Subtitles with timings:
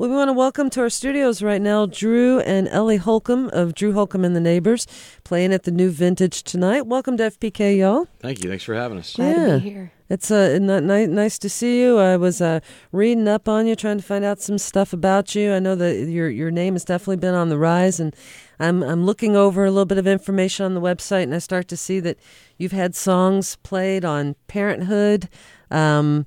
[0.00, 3.92] We want to welcome to our studios right now Drew and Ellie Holcomb of Drew
[3.92, 4.86] Holcomb and the Neighbors
[5.24, 6.86] playing at the new Vintage tonight.
[6.86, 8.08] Welcome to FPK, y'all.
[8.20, 8.48] Thank you.
[8.48, 9.14] Thanks for having us.
[9.14, 9.46] Glad Yeah.
[9.56, 9.92] to be here.
[10.08, 11.98] It's uh, ni- ni- nice to see you.
[11.98, 12.60] I was uh,
[12.92, 15.52] reading up on you, trying to find out some stuff about you.
[15.52, 18.16] I know that your your name has definitely been on the rise, and
[18.58, 21.68] I'm I'm looking over a little bit of information on the website, and I start
[21.68, 22.16] to see that
[22.56, 25.28] you've had songs played on Parenthood,
[25.70, 26.24] um,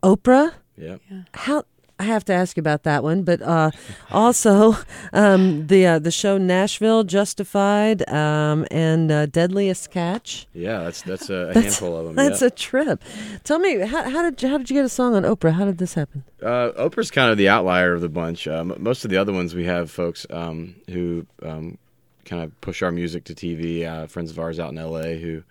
[0.00, 0.52] Oprah.
[0.76, 1.00] Yep.
[1.34, 1.64] How
[1.98, 3.70] I have to ask you about that one, but uh,
[4.10, 4.76] also
[5.14, 10.46] um, the uh, the show Nashville Justified um, and uh, Deadliest Catch.
[10.52, 12.14] Yeah, that's that's a, a That's- handful of them.
[12.16, 12.48] That's yeah.
[12.48, 13.02] a trip.
[13.44, 15.52] Tell me, how, how did you, how did you get a song on Oprah?
[15.52, 16.24] How did this happen?
[16.42, 18.46] uh, Oprah's kind of the outlier of the bunch.
[18.46, 21.78] Um, most of the other ones we have folks um, who um,
[22.26, 23.86] kind of push our music to TV.
[23.86, 25.42] Uh, friends of ours out in LA who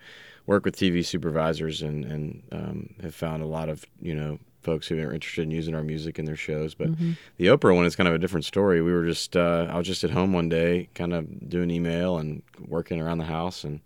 [0.46, 4.88] work with TV supervisors and and um, have found a lot of you know folks
[4.88, 6.74] who are interested in using our music in their shows.
[6.76, 6.90] But
[7.38, 8.82] the Oprah one is kind of a different story.
[8.82, 12.18] We were just uh, I was just at home one day, kind of doing email
[12.18, 13.80] and working around the house, and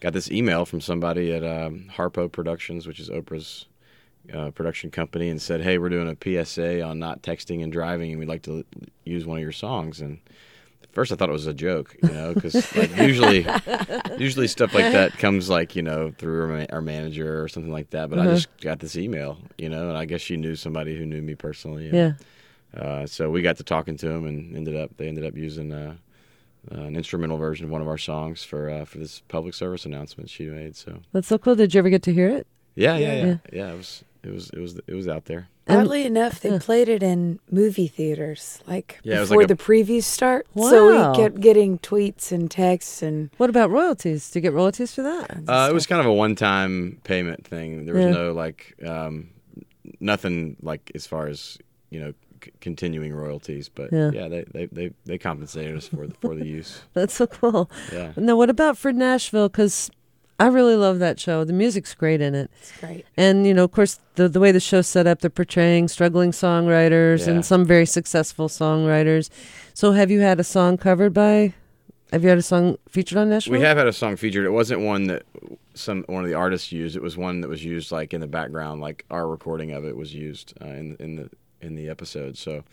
[0.00, 3.66] got this email from somebody at um, Harpo Productions, which is Oprah's
[4.32, 8.10] uh, production company, and said, "Hey, we're doing a PSA on not texting and driving,
[8.12, 10.18] and we'd like to l- use one of your songs." And
[10.92, 13.46] first, I thought it was a joke, you know, because like, usually,
[14.18, 17.72] usually stuff like that comes like you know through our, ma- our manager or something
[17.72, 18.10] like that.
[18.10, 21.04] But I just got this email, you know, and I guess she knew somebody who
[21.06, 21.88] knew me personally.
[21.88, 21.94] and,
[22.74, 22.80] Yeah.
[22.80, 25.72] uh, so we got to talking to him, and ended up they ended up using
[25.72, 25.94] uh,
[26.72, 29.84] uh, an instrumental version of one of our songs for uh, for this public service
[29.86, 30.76] announcement she made.
[30.76, 31.54] So That's so cool.
[31.56, 32.46] Did you ever get to hear it?
[32.74, 33.36] yeah, yeah, yeah, Yeah.
[33.52, 33.72] yeah.
[33.72, 35.48] it was it was it was it was out there.
[35.70, 39.62] And- Oddly enough, they played it in movie theaters, like Yeah, before like a- the
[39.62, 40.46] previews start.
[40.56, 44.30] So we kept getting tweets and texts, and What about royalties?
[44.30, 45.30] Do you get royalties for that?
[45.48, 47.86] Uh, it was kind of a one-time payment thing.
[47.86, 48.10] There was Yeah.
[48.10, 49.30] no like um,
[50.00, 51.58] nothing like as far as
[51.90, 52.12] you know
[52.44, 53.68] c- continuing royalties.
[53.68, 54.10] But Yeah.
[54.12, 56.80] yeah, they, they, they, they compensated us for the, for the use.
[56.94, 57.70] That's so cool.
[57.92, 58.12] Yeah.
[58.16, 59.48] Now, what about for Nashville?
[59.48, 59.90] Because
[60.40, 61.44] I really love that show.
[61.44, 62.50] The music's great in it.
[62.60, 63.04] it's great.
[63.16, 66.32] And, you know, of course, the, the way the show's set up, they're portraying struggling
[66.32, 67.34] songwriters Yeah.
[67.34, 69.28] and some very successful songwriters.
[69.74, 71.52] So, have you had a song covered by,
[72.12, 73.52] have you had a song featured on Nashville?
[73.52, 74.44] We have had a song featured.
[74.46, 75.22] It wasn't one that
[75.74, 76.96] some one of the artists used.
[76.96, 79.96] It was one that was used like in the background, like our recording of it
[79.96, 81.30] was used uh, in in the
[81.60, 82.36] in the episode.
[82.36, 82.64] So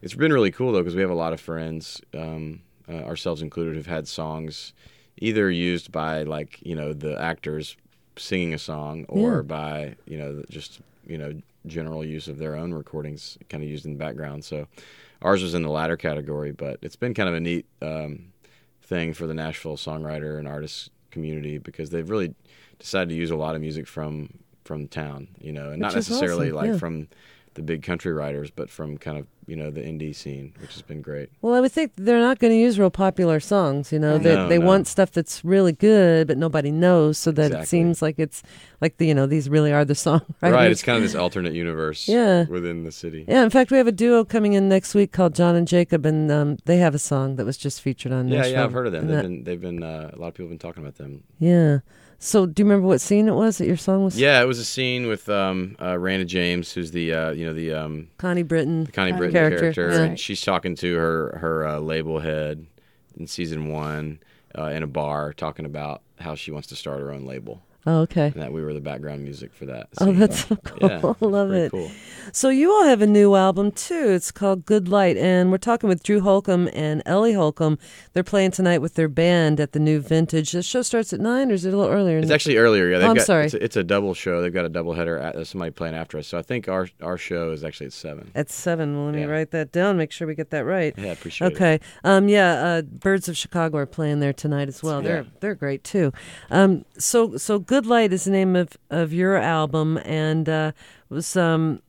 [0.00, 3.42] it's been really cool though because we have a lot of friends, um, uh, ourselves
[3.42, 4.72] included, who've had songs
[5.18, 7.76] either used by like you know the actors
[8.16, 9.42] singing a song or Yeah.
[9.42, 11.34] by you know just you know
[11.66, 14.44] general use of their own recordings, kind of used in the background.
[14.44, 14.66] So
[15.22, 17.66] ours was in the latter category, but it's been kind of a neat.
[17.82, 18.32] Um,
[18.82, 22.32] thing for the Nashville songwriter and artist community because they've really
[22.78, 24.32] decided to use a lot of music from
[24.64, 26.76] from town, you know, and not Which is necessarily awesome, like yeah.
[26.78, 27.08] from
[27.54, 30.82] the big country writers, but from kind of you know the indie scene, which has
[30.82, 31.30] been great.
[31.42, 33.92] Well, I would think they're not going to use real popular songs.
[33.92, 34.22] You know, Right.
[34.22, 34.66] they No, they no.
[34.66, 38.42] want stuff that's really good, but nobody knows, so that it seems like it's
[38.80, 40.22] like the you know these really are the songwriters.
[40.52, 42.44] Right, it's kind of this alternate universe Yeah.
[42.48, 43.24] within the city.
[43.28, 46.04] Yeah, in fact, we have a duo coming in next week called John and Jacob,
[46.06, 48.52] and um, they have a song that was just featured on Yeah, Nashville.
[48.54, 49.02] yeah, I've heard of them.
[49.08, 50.96] And They've that- been, they've been, uh, a lot of people have been talking about
[50.96, 51.22] them.
[51.38, 51.78] yeah.
[52.18, 54.18] So, do you remember what scene it was that your song was?
[54.18, 57.52] Yeah, it was a scene with um, uh, Rayna Jaymes, who's the, uh, you know,
[57.52, 58.84] the um, Connie Britton.
[58.84, 60.02] the Connie Connie Britton character, character, yeah.
[60.04, 62.66] and she's talking to her her uh, label head
[63.18, 64.18] in season one
[64.56, 68.00] uh, in a bar, talking about how she wants to start her own label, Oh,
[68.00, 68.26] okay.
[68.26, 69.88] and that we were the background music for that.
[70.00, 70.78] Oh, that's so cool.
[70.90, 71.70] yeah, I love it.
[71.70, 71.90] Cool.
[72.32, 74.08] So, you all have a new album too.
[74.10, 77.78] It's called Good Light, and we're talking with Drew Holcomb and Ellie Holcomb.
[78.12, 80.52] They're playing tonight with their band at the new Vintage.
[80.52, 82.18] The show starts at nine, or is it a little earlier?
[82.18, 82.88] It's actually earlier.
[82.90, 83.44] Yeah, Oh, I'm got, sorry.
[83.46, 84.42] It's a, it's a double show.
[84.42, 85.18] They've got a double header.
[85.18, 86.26] At, somebody playing after us.
[86.26, 88.32] So I think our our show is actually at seven.
[88.34, 88.96] at seven.
[88.96, 89.26] Well, let me Yeah.
[89.26, 89.96] write that down.
[89.96, 90.92] Make sure we get that right.
[90.96, 91.54] Yeah, I appreciate it.
[91.54, 91.80] Okay.
[92.02, 92.52] Um, yeah.
[92.54, 95.00] Uh, Birds of Chicago are playing there tonight as well.
[95.02, 96.12] They're they're great too.
[96.50, 100.72] Um, so so Good Light is the name of, of your album, and uh,
[101.10, 101.82] was um,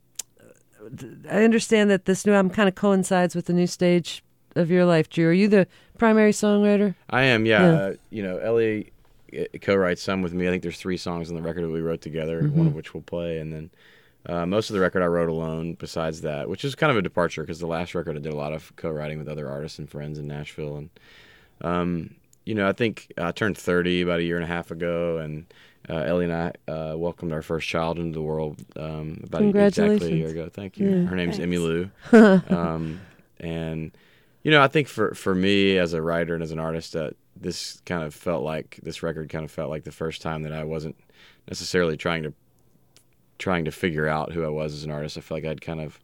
[1.30, 4.24] I understand that this new album kind of coincides with the new stage
[4.56, 5.10] of your life.
[5.10, 5.68] Drew, are you the
[5.98, 6.96] primary songwriter?
[7.10, 7.46] I am.
[7.46, 7.62] Yeah.
[7.62, 7.78] Yeah.
[7.78, 8.92] Uh, you know, Ellie
[9.38, 10.48] uh, co-writes some with me.
[10.48, 12.42] I think there's three songs on the record that we wrote together.
[12.42, 12.58] Mm-hmm.
[12.58, 13.70] One of which we'll play, and then.
[14.26, 17.02] Uh, most of the record I wrote alone, besides that, which is kind of a
[17.02, 19.90] departure because the last record I did a lot of co-writing with other artists and
[19.90, 20.90] friends in Nashville, and
[21.62, 22.14] um,
[22.44, 25.46] you know I think I turned 30 about a year and a half ago, and
[25.90, 29.66] uh, Ellie and I uh, welcomed our first child into the world um, about a,
[29.66, 30.50] exactly a year ago.
[30.52, 30.90] Thank you.
[30.90, 31.06] Yeah.
[31.06, 31.44] Her name's Thanks.
[31.44, 33.00] Emmy Lou, um,
[33.40, 33.92] and
[34.44, 37.16] You know, I think for for me as a writer and as an artist, that
[37.36, 40.54] this kind of felt like this record kind of felt like the first time that
[40.54, 40.96] I wasn't
[41.48, 42.34] necessarily trying to
[43.40, 45.18] trying to figure out who I was as an artist.
[45.18, 46.00] I felt like I'd kind of,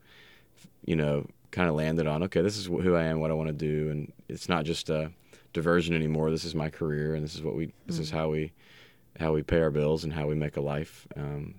[0.86, 3.48] you know, kind of landed on okay, this is who I am, what I want
[3.48, 5.12] to do, and it's not just a
[5.54, 6.32] diversion anymore.
[6.32, 8.52] This is my career, and this is what we this is how we
[9.20, 11.08] how we pay our bills and how we make a life.
[11.16, 11.56] Um,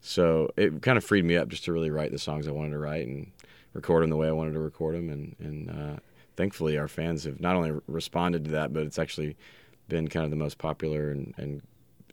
[0.00, 2.70] so it kind of freed me up just to really write the songs I wanted
[2.70, 3.30] to write and
[3.72, 5.96] record them the way I wanted to record them, and and uh,
[6.36, 9.36] thankfully our fans have not only responded to that, but it's actually
[9.88, 11.62] been kind of the most popular and, and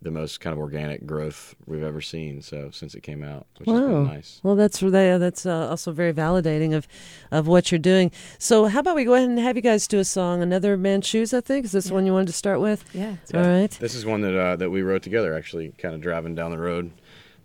[0.01, 2.41] the most kind of organic growth we've ever seen.
[2.41, 4.39] So since it came out, which has been nice.
[4.43, 6.87] Well, that's really, that's uh, also very validating of
[7.31, 8.11] of what you're doing.
[8.37, 11.05] So how about we go ahead and have you guys do a song, "Another Man's
[11.05, 11.33] Shoes"?
[11.33, 11.93] I think is this Yeah.
[11.95, 12.83] one you wanted to start with.
[12.93, 13.15] Yeah.
[13.33, 13.71] All right.
[13.71, 16.57] This is one that uh, that we wrote together, actually, kind of driving down the
[16.59, 16.91] road.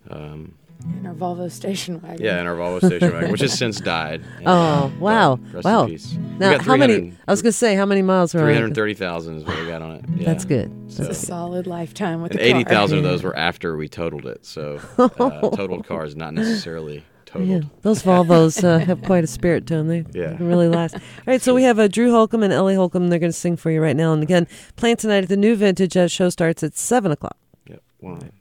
[0.09, 2.23] Um, In our Volvo station wagon.
[2.23, 4.21] yeah, in our Volvo station wagon, which has since died.
[4.37, 5.39] And, Oh, wow.
[5.51, 5.83] Rest Wow.
[5.83, 6.13] in peace.
[6.13, 7.13] We Now, got how many?
[7.27, 8.41] I was going to say how many miles were?
[8.41, 8.53] on it?
[8.53, 10.05] 330,000 is what we got on it.
[10.17, 10.25] Yeah.
[10.25, 10.71] That's good.
[10.87, 12.59] So- a solid lifetime with and the car.
[12.59, 14.45] 80,000 of those were after we totaled it.
[14.45, 15.07] So uh,
[15.55, 17.49] totaled cars, not necessarily totaled.
[17.49, 19.87] Yeah, those Volvos uh, have quite a spirit to them.
[19.87, 20.31] They, Yeah.
[20.31, 20.93] they can really last.
[20.95, 23.07] All right, so we have uh, Drew Holcomb and Ellie Holcomb.
[23.09, 24.13] They're going to sing for you right now.
[24.13, 25.97] And again, playing tonight at the New Vintage.
[25.97, 27.37] Uh, show starts at 7 o'clock.
[27.67, 27.81] Yep.
[27.99, 28.31] One,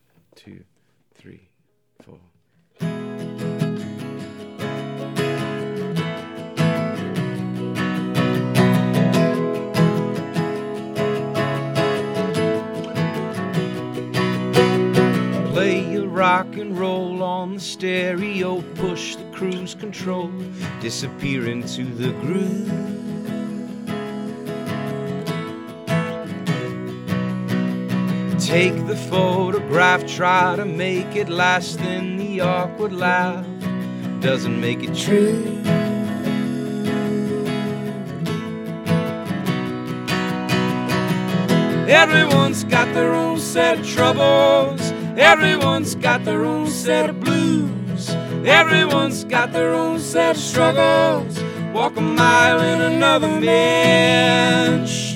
[16.34, 20.32] rock and roll on the stereo, push the cruise control,
[20.80, 22.68] disappear into the groove.
[28.40, 33.46] Take the photograph, try to make it last, then the awkward laugh
[34.18, 35.40] doesn't make it true.
[41.86, 44.93] Everyone's got their own set of troubles.
[45.16, 48.10] Everyone's got their own set of blues.
[48.44, 51.40] Everyone's got their own set of struggles.
[51.72, 55.14] Walk a mile in another man's shoes.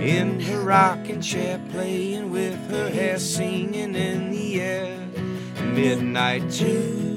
[0.00, 4.98] In her rocking chair, playing with her hair, singing in the air.
[5.62, 7.09] Midnight too.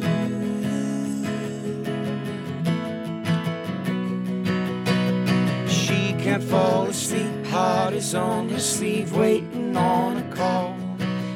[6.24, 10.74] Can't fall asleep, heart is on her sleeve, waiting on a call.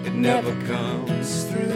[0.05, 1.73] It never comes through.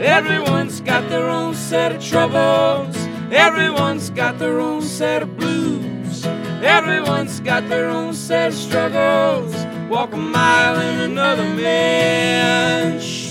[0.00, 2.96] Everyone's got their own set of troubles.
[3.32, 6.24] Everyone's got their own set of blues.
[6.62, 9.52] Everyone's got their own set of struggles.
[9.90, 13.23] Walk a mile in another man's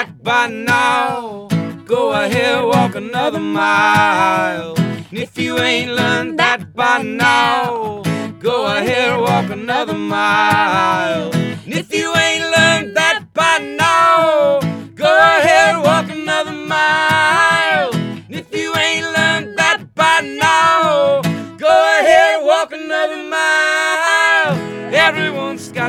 [0.00, 1.46] that by now,
[1.84, 4.74] go ahead, walk another mile.
[4.78, 8.02] And if you ain't learned that by now,
[8.38, 11.30] go ahead, walk another mile.
[11.34, 14.60] And if you ain't learned that by now,
[14.94, 17.09] go ahead, walk another mile.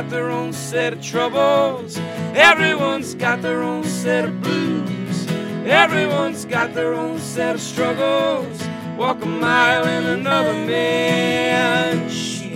[0.02, 1.96] Got their own set of troubles.
[2.34, 5.30] Everyone's got their own set of blues.
[5.64, 8.60] Everyone's got their own set of struggles.
[8.96, 12.50] Walk a mile in another man's shoes.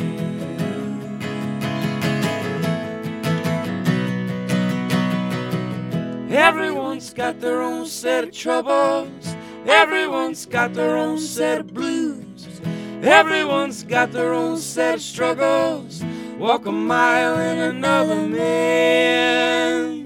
[6.33, 9.37] Everyone's got their own set of troubles.
[9.67, 12.61] Everyone's got their own set of blues.
[13.03, 16.03] Everyone's got their own set of struggles.
[16.39, 20.06] Walk a mile in another man's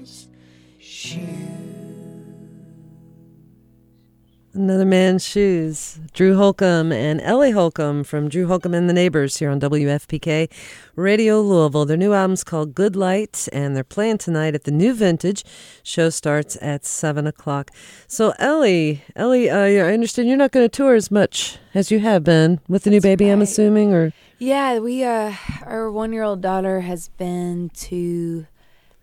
[4.53, 6.01] Another Man's Shoes.
[6.13, 10.51] Drew Holcomb and Ellie Holcomb from Drew Holcomb and the Neighbors here on WFPK
[10.97, 11.85] Radio Louisville.
[11.85, 15.45] Their new album's called Good Light, and they're playing tonight at the New Vintage.
[15.85, 17.71] Show starts at 7 o'clock.
[18.09, 22.01] So, Ellie, Ellie, uh, I understand you're not going to tour as much as you
[22.01, 25.33] have been with the new baby, I'm assuming, or Yeah, we uh
[25.65, 28.49] our one year old daughter has been to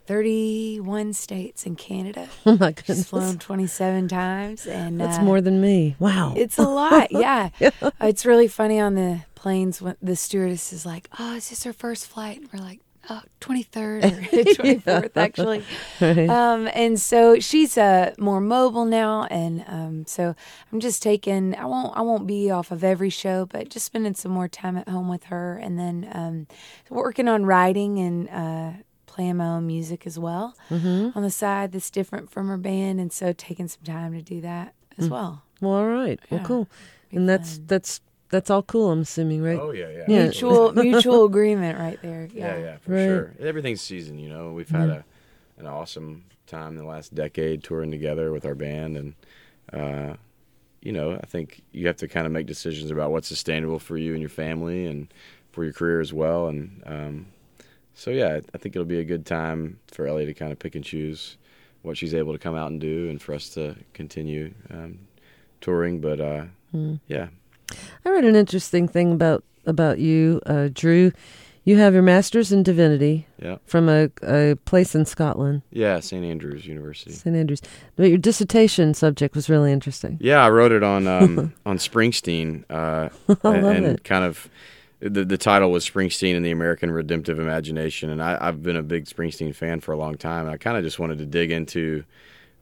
[0.08, 2.28] thirty one states in Canada.
[2.46, 3.10] oh my She's goodness.
[3.10, 5.96] flown twenty seven times and That's uh, more than me.
[6.00, 6.34] Wow.
[6.36, 7.50] It's a lot, yeah.
[8.02, 11.74] It's really funny on the planes when the stewardess is like, "Oh, is this her
[11.74, 15.64] first flight?" And we're like, uh, 23rd or 24th, actually.
[16.02, 16.30] Right.
[16.30, 20.36] Um, and so she's uh, more mobile now, and um, so
[20.72, 21.56] I'm just taking.
[21.56, 21.96] I won't.
[21.96, 25.10] I won't be off of every show, but just spending some more time at home
[25.10, 26.48] with her, and then um,
[26.90, 28.82] working on writing and uh,
[29.17, 31.17] playing my own music as well Mm-hmm.
[31.17, 31.71] on the side.
[31.71, 35.41] That's different from her band, and so taking some time to do that as well.
[35.59, 36.19] Well, all right.
[36.29, 36.67] Well, cool.
[37.12, 37.63] And that's fun.
[37.67, 38.91] that's that's all cool.
[38.91, 39.59] I'm assuming, right?
[39.59, 40.24] Oh yeah, yeah, Yeah.
[40.24, 42.27] mutual mutual agreement right there.
[42.31, 42.63] yeah, Yeah.
[42.63, 43.05] yeah, for Right.
[43.05, 43.33] sure.
[43.39, 44.51] Everything's season, you know.
[44.53, 45.05] We've had a
[45.57, 49.13] an awesome time in the last decade touring together with our band, and
[49.74, 50.15] uh,
[50.81, 53.97] you know, I think you have to kind of make decisions about what's sustainable for
[53.97, 55.07] you and your family, and
[55.51, 56.47] for your career as well.
[56.47, 57.25] And um,
[57.98, 60.75] so, yeah, I think it'll be a good time for Ellie to kind of pick
[60.75, 61.38] and choose
[61.82, 65.00] what she's able to come out and do, and for us to continue um,
[65.62, 66.00] touring.
[66.00, 66.46] But uh,
[67.08, 67.30] yeah,
[68.06, 71.12] I read an interesting thing about about you, uh, Drew.
[71.63, 76.24] You have your master's in divinity yeah, from a, a place in Scotland, yeah, St
[76.24, 77.12] Andrews University.
[77.12, 77.62] St Andrews.
[77.98, 80.18] But your dissertation subject was really interesting.
[80.22, 83.10] Yeah, I wrote it on um, on Springsteen, uh,
[83.44, 84.04] I and, and it.
[84.06, 84.50] kind of
[85.00, 88.84] the the title was Springsteen and the American Redemptive Imagination, and I, I've been a
[88.84, 90.46] big Springsteen fan for a long time.
[90.46, 92.04] And I kind of just wanted to dig into,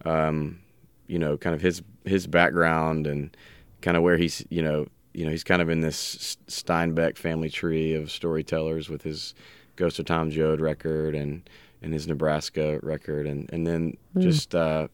[0.03, 0.59] um,
[1.07, 3.35] you know, kind of his his background and
[3.81, 7.49] kind of where he's, you know, you know, he's kind of in this Steinbeck family
[7.49, 9.33] tree of storytellers with his
[9.77, 11.49] Ghost of Tom Joad record and
[11.81, 14.53] and his Nebraska record, and and then just.
[14.53, 14.87] Uh,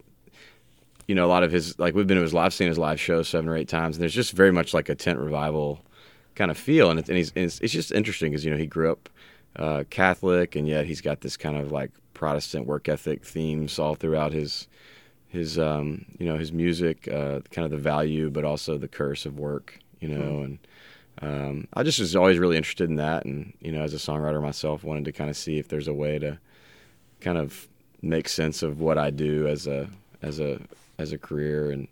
[1.07, 2.97] you know, a lot of his like we've been to his live seen his live
[2.97, 5.83] shows seven or eight times, and there's just very much like a tent revival
[6.35, 8.57] kind of feel, and, it, and he's and it's, it's just interesting because you know
[8.57, 9.09] he grew up
[9.55, 13.95] uh, Catholic, and yet he's got this kind of like Protestant work ethic themes all
[13.95, 14.67] throughout his
[15.27, 19.25] his um, you know his music, uh, kind of the value, but also the curse
[19.25, 20.59] of work, you know, and
[21.21, 24.41] um, I just was always really interested in that, and you know, as a songwriter
[24.41, 26.39] myself, wanted to kind of see if there's a way to
[27.19, 27.67] kind of
[28.01, 29.87] make sense of what I do as a
[30.21, 30.59] as a
[30.97, 31.87] as a career, and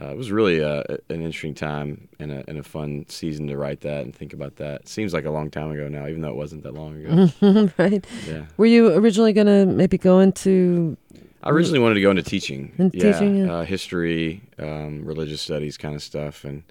[0.00, 3.56] uh, it was really uh an interesting time and a, and a fun season to
[3.56, 4.82] write that and think about that.
[4.82, 7.70] It seems like a long time ago now, even though it wasn't that long ago.
[7.78, 8.04] right?
[8.26, 10.96] yeah, Were you originally going to maybe go into?
[11.42, 13.52] I originally wanted to go into teaching, Into yeah, teaching, yeah.
[13.52, 16.62] Uh, history, um, religious studies kind of stuff, and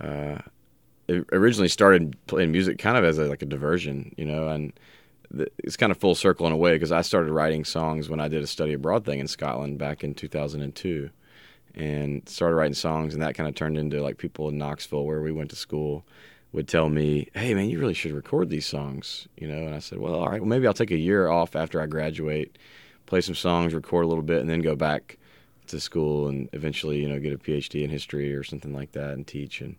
[0.00, 0.38] uh,
[1.06, 4.72] it originally started playing music kind of as a, like a diversion, you know, and
[5.58, 8.28] it's kind of full circle in a way because I started writing songs when I
[8.28, 11.10] did a study abroad thing in Scotland back in 2002,
[11.76, 15.20] and started writing songs, and that kind of turned into like people in Knoxville where
[15.20, 16.04] we went to school
[16.52, 19.78] would tell me, "Hey, man, you really should record these songs," you know, and I
[19.80, 22.56] said, "Well, all right, well maybe I'll take a year off after I graduate."
[23.06, 25.16] play some songs, record a little bit, and then go back
[25.68, 29.10] to school and eventually, you know, get a PhD in history or something like that
[29.12, 29.60] and teach.
[29.60, 29.76] And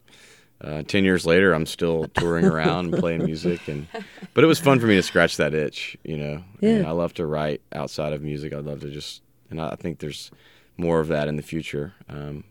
[0.61, 3.87] uh, ten years later, I'm still touring around and playing music, and
[4.33, 6.43] but it was fun for me to scratch that itch, you know.
[6.61, 6.87] And Yeah.
[6.87, 8.53] I love to write outside of music.
[8.53, 10.31] I'd love to just, and I think there's
[10.77, 11.93] more of that in the future.
[12.09, 12.43] Um,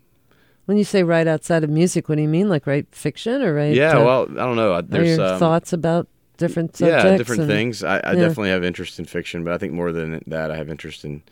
[0.66, 2.48] When you say write outside of music, what do you mean?
[2.48, 3.74] Like write fiction or write?
[3.74, 4.80] yeah, uh, well, I don't know.
[4.82, 7.04] There's your um, thoughts about different subjects?
[7.04, 8.20] yeah different and- things I, I yeah.
[8.20, 11.22] definitely have interest in fiction but i think more than that i have interest in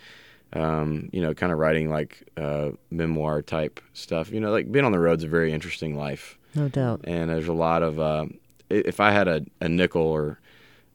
[0.55, 4.87] um, you know kind of writing like uh, memoir type stuff you know like being
[4.87, 7.03] on the road's a very interesting life No doubt.
[7.05, 8.25] and there's a lot of uh,
[8.71, 10.39] if i had a, a nickel or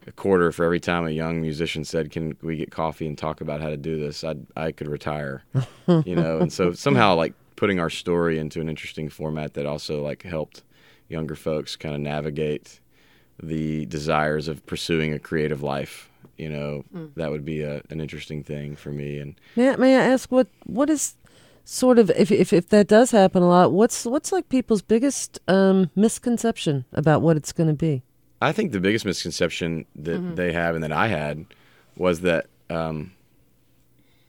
[0.09, 3.41] a quarter for every time a young musician said can we get coffee and talk
[3.41, 4.23] about how to do this?
[4.23, 5.43] I i could retire
[5.87, 6.39] you know?
[6.39, 10.63] And so somehow like putting our story into an interesting format that also like helped
[11.07, 12.79] younger folks kind of navigate
[13.41, 16.85] the desires of pursuing a creative life you know?
[17.15, 20.31] That would be a, an interesting thing for me and May I, may I ask
[20.31, 21.15] what what is
[21.65, 25.39] sort of if if if that does happen a lot, what's what's like people's biggest
[25.47, 28.01] um, misconception about what it's going to be?
[28.41, 30.35] I think the biggest misconception that mm-hmm.
[30.35, 31.45] they have and that I had
[31.95, 33.11] was that um,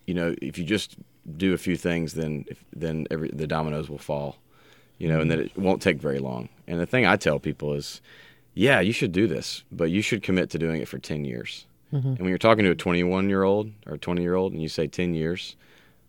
[0.06, 0.96] you know if you just
[1.36, 4.36] do a few things then if, then every the dominoes will fall
[4.98, 5.60] you know and that mm-hmm.
[5.60, 6.48] it won't take very long.
[6.66, 8.00] And the thing I tell people is
[8.54, 11.66] yeah you should do this but you should commit to doing it for 10 years.
[11.92, 12.08] Mm-hmm.
[12.08, 14.68] And when you're talking to a 21 year old or 20 year old and you
[14.68, 15.56] say 10 years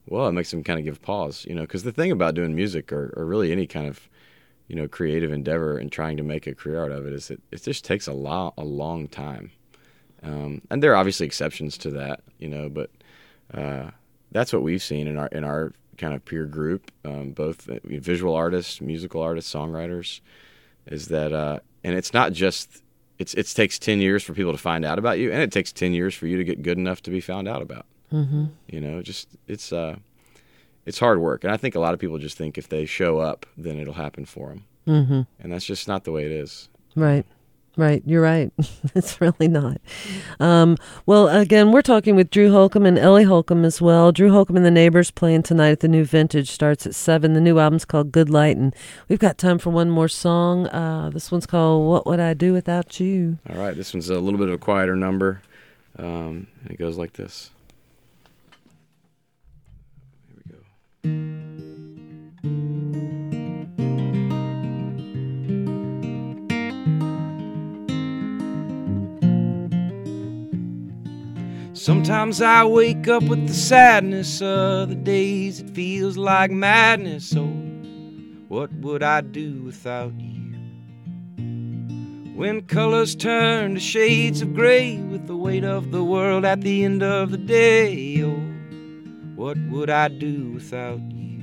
[0.08, 2.55] well it makes them kind of give pause you know because the thing about doing
[2.55, 4.10] music or, or really any kind of
[4.72, 7.42] you know creative endeavor and trying to make a career out of it is that
[7.51, 9.51] it just takes a lot a long time
[10.24, 12.90] um, and there are obviously exceptions to that you know but
[13.54, 13.92] uh,
[14.32, 17.80] that's what we've seen in our in our kind of peer group um, both uh,
[17.84, 20.22] visual artists musical artists songwriters
[20.88, 22.82] is that uh, and it's not just
[23.20, 25.74] it's it takes 10 years for people to find out about you and it takes
[25.74, 28.46] 10 years for you to get good enough to be found out about Mm-hmm.
[28.68, 29.96] you know just it's uh
[30.91, 33.19] it's hard work and i think a lot of people just think if they show
[33.19, 35.21] up then it'll happen for them Mm-hmm.
[35.39, 37.25] and that's just not the way it is Right.
[37.77, 38.51] Right, you're right.
[38.95, 39.79] it's really not.
[40.41, 44.12] Um, well, again, we're talking with Drew Holcomb and Ellie Holcomb as well.
[44.12, 47.31] Drew Holcomb and the Neighbors playing tonight at the New Vintage starts at seven.
[47.31, 48.75] The new album's called Good Light, and
[49.07, 50.67] we've got time for one more song.
[50.67, 54.19] Uh, this one's called "What Would I Do Without You." All right, this one's a
[54.19, 55.41] little bit of a quieter number.
[55.98, 57.51] Um, it goes like this.
[71.81, 75.61] Sometimes I wake up with the sadness of the days.
[75.61, 77.35] It feels like madness.
[77.35, 77.47] Oh,
[78.50, 80.53] what would I do without you?
[82.35, 86.85] When colors turn to shades of gray with the weight of the world at the
[86.85, 88.21] end of the day.
[88.21, 88.38] Oh,
[89.35, 91.41] what would I do without you?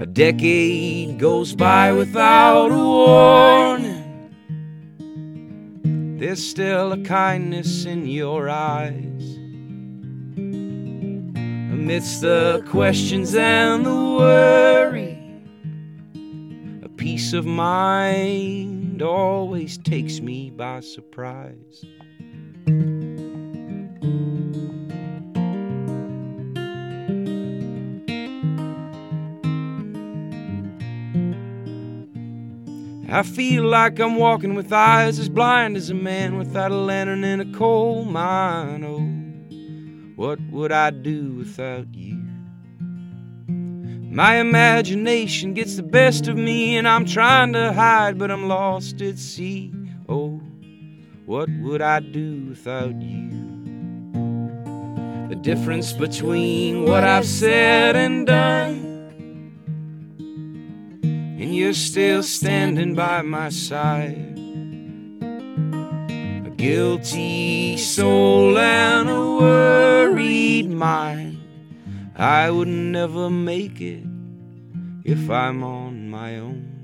[0.00, 3.45] A decade goes by without a warning.
[6.26, 9.36] There's still a kindness in your eyes.
[11.72, 15.22] Amidst the questions and the worry,
[16.82, 21.84] a peace of mind always takes me by surprise.
[33.16, 37.24] I feel like I'm walking with eyes as blind as a man without a lantern
[37.24, 38.84] in a coal mine.
[38.84, 39.00] Oh,
[40.16, 42.22] what would I do without you?
[43.48, 49.00] My imagination gets the best of me, and I'm trying to hide, but I'm lost
[49.00, 49.72] at sea.
[50.10, 50.38] Oh,
[51.24, 53.30] what would I do without you?
[55.30, 58.85] The difference between what I've said and done
[61.56, 64.38] you're still standing by my side.
[66.46, 71.38] A guilty soul and a worried mind.
[72.14, 74.04] I would never make it
[75.04, 76.76] if I'm on my own.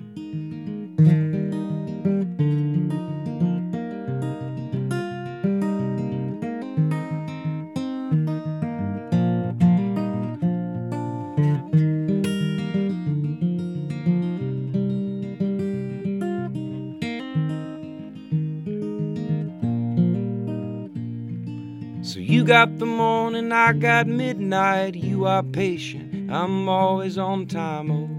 [22.52, 24.94] Got the morning, I got midnight.
[24.94, 27.90] You are patient, I'm always on time.
[27.90, 28.10] Oh,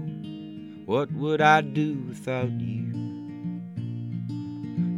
[0.86, 2.82] what would I do without you?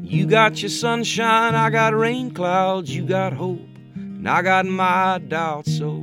[0.03, 2.96] You got your sunshine, I got rain clouds.
[2.96, 5.77] You got hope, and I got my doubts.
[5.77, 5.96] So,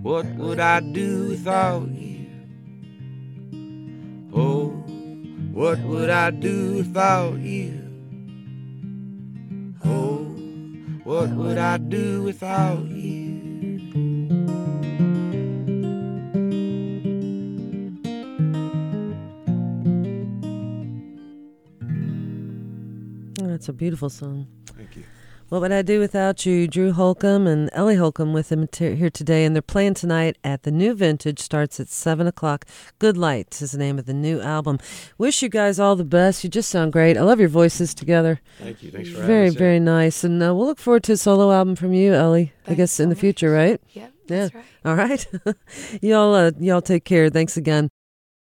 [0.00, 2.26] what would I do without you?
[4.32, 4.70] Oh,
[5.52, 7.85] what would I do without you?
[11.06, 13.38] What would I do without you?
[23.38, 24.48] That's a beautiful song.
[24.76, 25.04] Thank you.
[25.48, 26.66] What would I do without you?
[26.66, 30.64] Drew Holcomb and Ellie Holcomb with him t- here today, and they're playing tonight at
[30.64, 31.38] the New Vintage.
[31.38, 32.64] Starts at seven o'clock.
[32.98, 34.80] Good Light is the name of the new album.
[35.18, 36.42] Wish you guys all the best.
[36.42, 37.16] You just sound great.
[37.16, 38.40] I love your voices together.
[38.58, 38.90] Thank you.
[38.90, 39.54] Thanks for Very, having us.
[39.54, 40.24] very very nice.
[40.24, 42.52] And uh, we'll look forward to a solo album from you, Ellie.
[42.66, 43.20] I guess so in the much.
[43.20, 43.80] future, right?
[43.92, 44.48] Yep, Yeah.
[44.50, 44.64] that's right.
[44.84, 45.26] All right.
[46.02, 47.30] y'all, uh, y'all take care.
[47.30, 47.88] Thanks again.